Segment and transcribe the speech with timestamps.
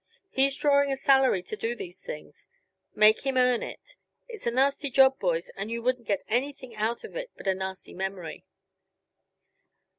[0.31, 2.47] He's drawing a salary to do these things,
[2.95, 3.97] make him earn it.
[4.27, 7.53] It's a nasty job, boys, and you wouldn't get anything out of it but a
[7.53, 8.47] nasty memory."